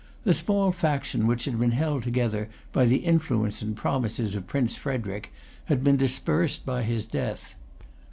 The 0.23 0.33
small 0.33 0.71
faction 0.71 1.27
which 1.27 1.45
had 1.45 1.59
been 1.59 1.73
held 1.73 2.01
together 2.01 2.49
by 2.73 2.85
the 2.85 3.05
influence 3.05 3.61
and 3.61 3.75
promises 3.75 4.35
of 4.35 4.47
Prince 4.47 4.75
Frederic, 4.75 5.31
had 5.65 5.83
been 5.83 5.95
dispersed 5.97 6.65
by 6.65 6.81
his 6.81 7.05
death. 7.05 7.53